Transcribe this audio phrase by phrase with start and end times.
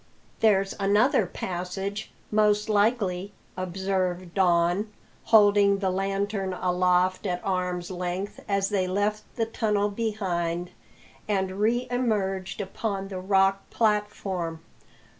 [0.39, 4.91] "There's another passage, most likely," observed Don,
[5.25, 10.71] holding the lantern aloft at arm's length as they left the tunnel behind
[11.27, 14.61] and reemerged upon the rock platform.